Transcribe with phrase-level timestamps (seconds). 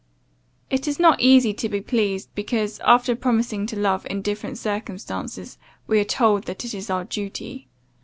[0.71, 5.59] It is not easy to be pleased, because, after promising to love, in different circumstances,
[5.85, 7.67] we are told that it is our duty.